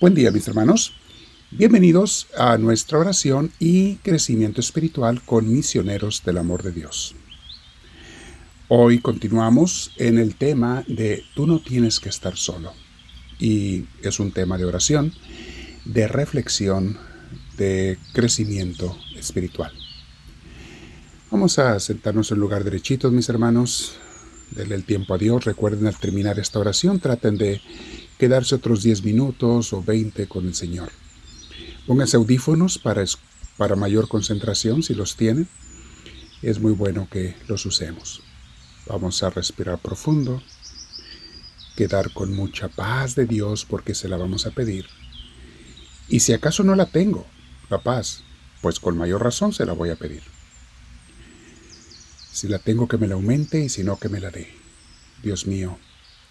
[0.00, 0.92] Buen día mis hermanos.
[1.50, 7.16] Bienvenidos a nuestra oración y crecimiento espiritual con misioneros del amor de Dios.
[8.68, 12.74] Hoy continuamos en el tema de tú no tienes que estar solo.
[13.40, 15.12] Y es un tema de oración,
[15.84, 16.96] de reflexión,
[17.56, 19.72] de crecimiento espiritual.
[21.32, 23.96] Vamos a sentarnos en lugar derechitos, mis hermanos.
[24.52, 25.44] Denle el tiempo a Dios.
[25.44, 27.60] Recuerden al terminar esta oración, traten de
[28.18, 30.90] quedarse otros 10 minutos o 20 con el Señor.
[31.86, 33.04] Pónganse audífonos para,
[33.56, 35.48] para mayor concentración si los tienen.
[36.42, 38.20] Es muy bueno que los usemos.
[38.86, 40.42] Vamos a respirar profundo,
[41.76, 44.86] quedar con mucha paz de Dios porque se la vamos a pedir.
[46.08, 47.26] Y si acaso no la tengo,
[47.70, 48.22] la paz,
[48.62, 50.22] pues con mayor razón se la voy a pedir.
[52.32, 54.48] Si la tengo que me la aumente y si no que me la dé.
[55.22, 55.78] Dios mío,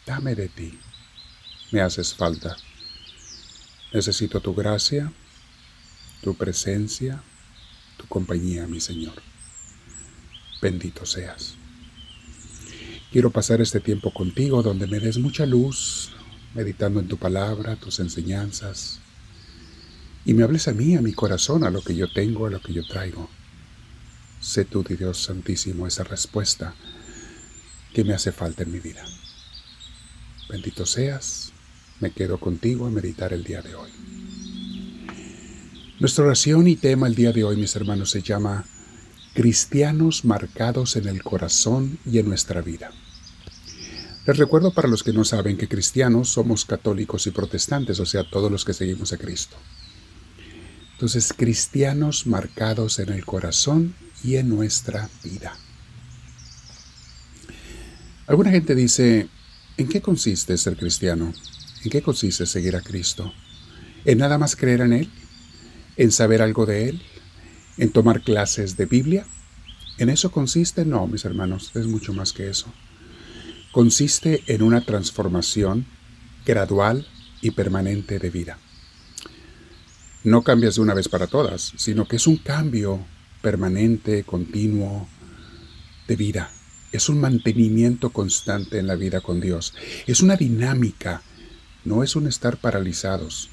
[0.06, 0.80] dame de ti
[1.72, 2.56] me haces falta.
[3.94, 5.12] Necesito tu gracia,
[6.22, 7.22] tu presencia,
[7.98, 9.22] tu compañía, mi Señor.
[10.62, 11.56] Bendito seas.
[13.12, 16.12] Quiero pasar este tiempo contigo donde me des mucha luz,
[16.54, 19.00] meditando en tu palabra, tus enseñanzas,
[20.26, 22.62] y me hables a mí, a mi corazón, a lo que yo tengo, a lo
[22.62, 23.30] que yo traigo.
[24.42, 26.76] Sé tú, Dios Santísimo, esa respuesta
[27.94, 29.06] que me hace falta en mi vida.
[30.50, 31.54] Bendito seas
[32.00, 33.90] me quedo contigo a meditar el día de hoy.
[36.00, 38.66] Nuestra oración y tema el día de hoy, mis hermanos, se llama
[39.34, 42.92] Cristianos marcados en el corazón y en nuestra vida.
[44.28, 48.30] Les recuerdo para los que no saben que cristianos somos católicos y protestantes, o sea,
[48.30, 49.56] todos los que seguimos a Cristo.
[50.94, 55.56] Entonces, cristianos marcados en el corazón y en nuestra vida.
[58.28, 59.30] Alguna gente dice,
[59.78, 61.34] ¿en qué consiste ser cristiano?
[61.84, 63.34] ¿En qué consiste seguir a Cristo?
[64.06, 65.10] ¿En nada más creer en Él?
[65.96, 67.02] ¿En saber algo de Él?
[67.78, 69.26] ¿En tomar clases de Biblia?
[69.98, 70.86] ¿En eso consiste?
[70.86, 72.72] No, mis hermanos, es mucho más que eso.
[73.72, 75.86] Consiste en una transformación
[76.46, 77.08] gradual
[77.42, 78.58] y permanente de vida.
[80.24, 83.06] No cambias de una vez para todas, sino que es un cambio
[83.42, 85.08] permanente, continuo,
[86.08, 86.52] de vida.
[86.92, 89.74] Es un mantenimiento constante en la vida con Dios.
[90.08, 91.22] Es una dinámica
[91.88, 93.50] no es un estar paralizados.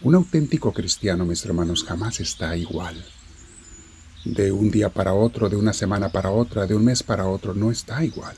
[0.00, 3.04] Un auténtico cristiano, mis hermanos, jamás está igual.
[4.24, 7.52] De un día para otro, de una semana para otra, de un mes para otro,
[7.52, 8.34] no está igual.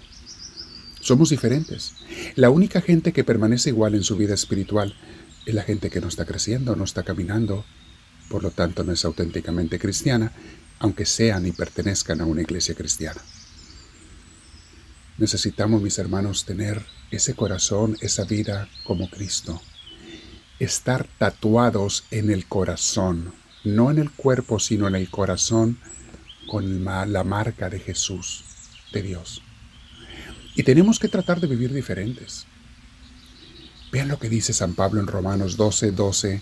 [1.00, 1.92] Somos diferentes.
[2.34, 4.96] La única gente que permanece igual en su vida espiritual
[5.46, 7.64] es la gente que no está creciendo, no está caminando,
[8.28, 10.32] por lo tanto no es auténticamente cristiana,
[10.80, 13.20] aunque sean y pertenezcan a una iglesia cristiana.
[15.16, 19.62] Necesitamos, mis hermanos, tener ese corazón, esa vida como Cristo.
[20.58, 23.32] Estar tatuados en el corazón,
[23.62, 25.78] no en el cuerpo, sino en el corazón,
[26.48, 28.44] con la marca de Jesús,
[28.92, 29.42] de Dios.
[30.56, 32.46] Y tenemos que tratar de vivir diferentes.
[33.92, 36.40] Vean lo que dice San Pablo en Romanos 12, 12,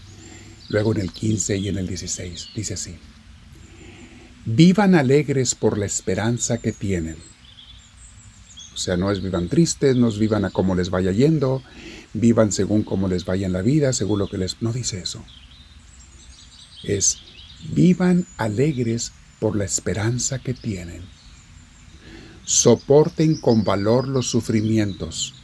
[0.70, 2.48] luego en el 15 y en el 16.
[2.54, 2.96] Dice así.
[4.46, 7.31] Vivan alegres por la esperanza que tienen
[8.74, 11.62] o sea, no es vivan tristes, no es vivan a cómo les vaya yendo,
[12.14, 14.60] vivan según cómo les vaya en la vida, según lo que les...
[14.62, 15.24] No dice eso.
[16.82, 17.18] Es
[17.70, 21.02] vivan alegres por la esperanza que tienen.
[22.44, 25.34] Soporten con valor los sufrimientos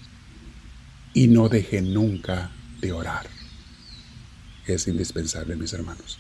[1.15, 2.51] y no dejen nunca
[2.81, 3.27] de orar.
[4.67, 6.19] Es indispensable, mis hermanos.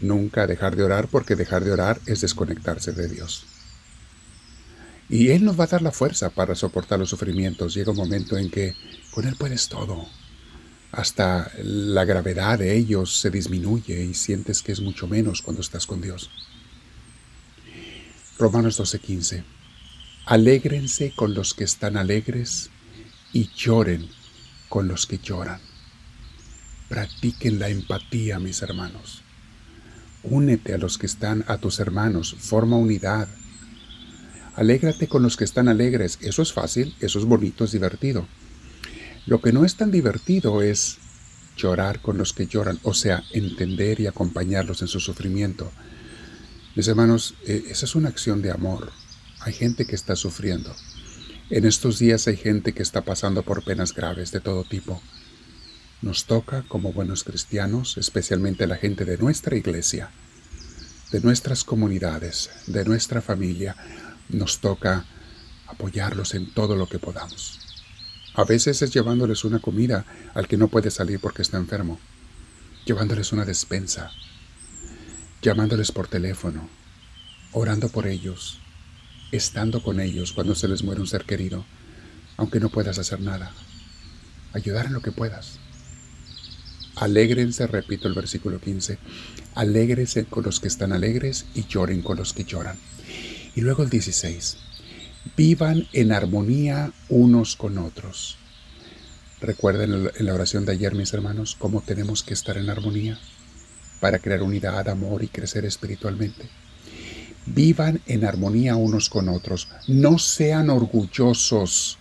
[0.00, 3.44] Nunca dejar de orar porque dejar de orar es desconectarse de Dios.
[5.10, 7.74] Y Él nos va a dar la fuerza para soportar los sufrimientos.
[7.74, 8.76] Llega un momento en que
[9.10, 10.06] con Él puedes todo.
[10.92, 15.84] Hasta la gravedad de ellos se disminuye y sientes que es mucho menos cuando estás
[15.84, 16.30] con Dios.
[18.38, 19.42] Romanos 12:15.
[20.26, 22.70] Alégrense con los que están alegres
[23.32, 24.08] y lloren
[24.68, 25.60] con los que lloran.
[26.88, 29.22] Practiquen la empatía, mis hermanos.
[30.22, 33.28] Únete a los que están a tus hermanos, forma unidad
[34.60, 36.18] Alégrate con los que están alegres.
[36.20, 38.28] Eso es fácil, eso es bonito, es divertido.
[39.24, 40.98] Lo que no es tan divertido es
[41.56, 45.72] llorar con los que lloran, o sea, entender y acompañarlos en su sufrimiento.
[46.76, 48.92] Mis hermanos, eh, esa es una acción de amor.
[49.40, 50.76] Hay gente que está sufriendo.
[51.48, 55.00] En estos días hay gente que está pasando por penas graves de todo tipo.
[56.02, 60.10] Nos toca, como buenos cristianos, especialmente la gente de nuestra iglesia,
[61.12, 63.74] de nuestras comunidades, de nuestra familia,
[64.32, 65.04] nos toca
[65.66, 67.60] apoyarlos en todo lo que podamos.
[68.34, 70.04] A veces es llevándoles una comida
[70.34, 71.98] al que no puede salir porque está enfermo,
[72.86, 74.12] llevándoles una despensa,
[75.42, 76.68] llamándoles por teléfono,
[77.52, 78.58] orando por ellos,
[79.32, 81.64] estando con ellos cuando se les muere un ser querido,
[82.36, 83.52] aunque no puedas hacer nada.
[84.52, 85.58] Ayudar en lo que puedas.
[86.96, 88.98] Alégrense, repito el versículo 15,
[89.54, 92.76] alégrense con los que están alegres y lloren con los que lloran.
[93.54, 94.56] Y luego el 16,
[95.36, 98.36] vivan en armonía unos con otros.
[99.40, 103.18] Recuerden en la oración de ayer, mis hermanos, cómo tenemos que estar en armonía
[103.98, 106.48] para crear unidad, amor y crecer espiritualmente.
[107.46, 109.68] Vivan en armonía unos con otros.
[109.88, 111.98] No sean orgullosos.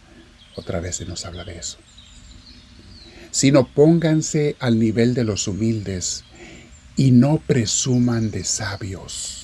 [0.56, 1.78] Otra vez se nos habla de eso.
[3.32, 6.24] Sino pónganse al nivel de los humildes
[6.98, 9.39] y no presuman de sabios.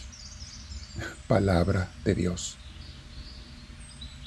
[1.28, 2.58] Palabra de Dios.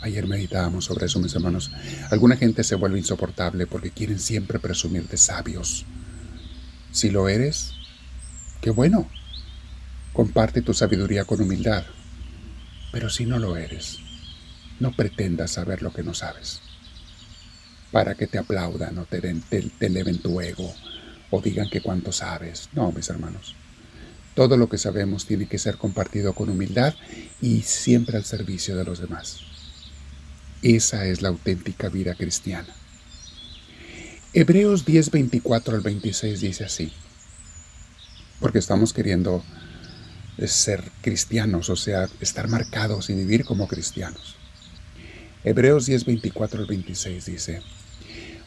[0.01, 1.73] Ayer meditábamos sobre eso, mis hermanos.
[2.11, 5.87] Alguna gente se vuelve insoportable porque quieren siempre presumir de sabios.
[6.93, 7.75] Si lo eres,
[8.61, 9.09] qué bueno.
[10.13, 11.85] Comparte tu sabiduría con humildad.
[12.93, 13.99] Pero si no lo eres,
[14.81, 16.61] no pretendas saber lo que no sabes.
[17.91, 20.73] Para que te aplaudan o te, te, eleven tu ego
[21.31, 22.69] o digan que cuánto sabes.
[22.73, 23.55] No, mis hermanos.
[24.39, 26.95] Todo lo que sabemos tiene que ser compartido con humildad
[27.43, 29.41] y siempre al servicio de los demás.
[30.63, 32.69] Esa es la auténtica vida cristiana.
[34.33, 36.93] Hebreos 10, 24 al 26 dice así
[38.39, 39.43] porque estamos queriendo
[40.47, 44.37] ser cristianos, o sea, estar marcados y vivir como cristianos.
[45.43, 47.63] Hebreos 10, 24 al 26 dice,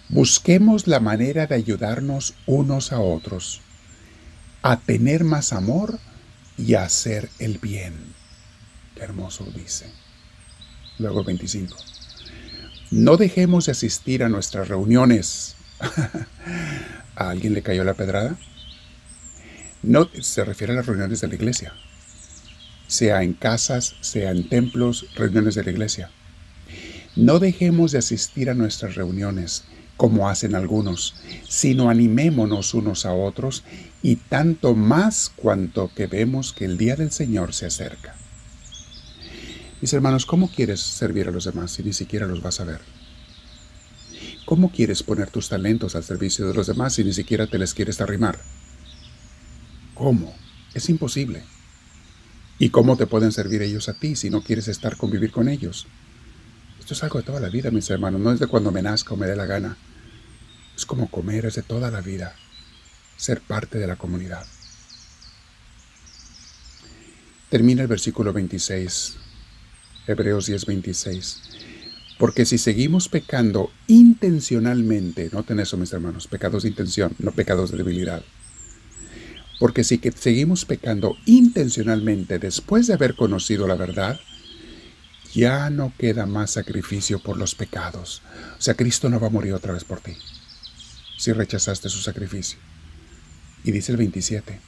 [0.08, 3.60] busquemos la manera de ayudarnos unos a otros,
[4.62, 6.00] a tener más amor
[6.58, 7.94] y a hacer el bien.
[8.96, 9.88] Qué hermoso dice.
[11.00, 11.76] Luego 25.
[12.92, 15.56] No dejemos de asistir a nuestras reuniones.
[17.16, 18.38] ¿A alguien le cayó la pedrada?
[19.82, 21.74] No se refiere a las reuniones de la iglesia,
[22.88, 26.12] sea en casas, sea en templos, reuniones de la iglesia.
[27.16, 29.64] No dejemos de asistir a nuestras reuniones
[30.02, 31.14] como hacen algunos,
[31.48, 33.64] sino animémonos unos a otros
[34.02, 38.16] y tanto más cuanto que vemos que el día del Señor se acerca.
[39.80, 42.82] Mis hermanos, ¿cómo quieres servir a los demás si ni siquiera los vas a ver?
[44.46, 47.76] ¿Cómo quieres poner tus talentos al servicio de los demás si ni siquiera te les
[47.76, 48.40] quieres arrimar?
[49.94, 50.34] ¿Cómo?
[50.74, 51.44] Es imposible.
[52.58, 55.86] ¿Y cómo te pueden servir ellos a ti si no quieres estar convivir con ellos?
[56.80, 59.14] Esto es algo de toda la vida, mis hermanos, no es de cuando me nazca
[59.14, 59.78] o me dé la gana.
[60.76, 62.36] Es como comer, es de toda la vida,
[63.18, 64.46] ser parte de la comunidad.
[67.50, 69.18] Termina el versículo 26,
[70.08, 71.42] Hebreos 10, 26.
[72.18, 77.78] Porque si seguimos pecando intencionalmente, noten eso mis hermanos, pecados de intención, no pecados de
[77.78, 78.24] debilidad
[79.62, 84.20] porque si seguimos pecando intencionalmente después de haber conocido la verdad,
[85.36, 88.24] ya no queda más sacrificio por los pecados.
[88.58, 90.18] O sea, Cristo no va a morir otra vez por ti,
[91.22, 92.58] si rechazaste su sacrificio.
[93.64, 94.60] Y dice el 27,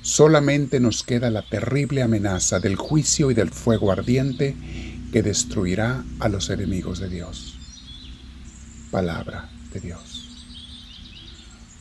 [0.00, 4.54] solamente nos queda la terrible amenaza del juicio y del fuego ardiente
[5.12, 7.58] que destruirá a los enemigos de Dios.
[8.92, 10.28] Palabra de Dios.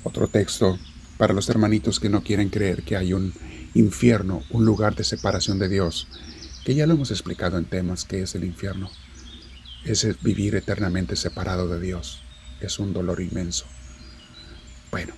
[0.01, 0.79] Otro texto
[1.20, 3.36] para los hermanitos que no quieren creer que hay un
[3.75, 6.08] infierno, un lugar de separación de Dios,
[6.65, 8.89] que ya lo hemos explicado en temas que es el infierno.
[9.86, 12.24] Es vivir eternamente separado de Dios.
[12.62, 13.66] Es un dolor inmenso.
[14.92, 15.13] Bueno,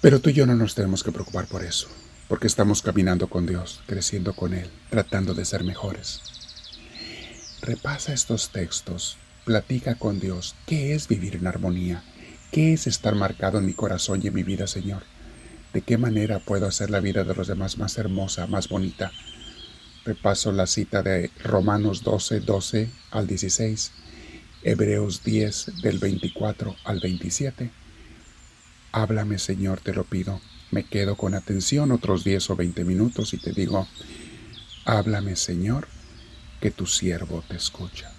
[0.00, 1.88] pero tú y yo no nos tenemos que preocupar por eso,
[2.28, 6.20] porque estamos caminando con Dios, creciendo con Él, tratando de ser mejores.
[7.62, 12.02] Repasa estos textos, platica con Dios qué es vivir en armonía,
[12.50, 15.04] ¿Qué es estar marcado en mi corazón y en mi vida, Señor?
[15.72, 19.12] ¿De qué manera puedo hacer la vida de los demás más hermosa, más bonita?
[20.04, 23.92] Repaso la cita de Romanos 12, 12 al 16,
[24.62, 27.70] Hebreos 10 del 24 al 27.
[28.92, 30.40] Háblame, Señor, te lo pido.
[30.70, 33.88] Me quedo con atención otros 10 o 20 minutos y te digo,
[34.84, 35.88] háblame, Señor,
[36.60, 38.12] que tu siervo te escucha.